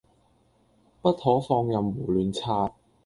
[0.99, 2.73] 不可放任胡亂刷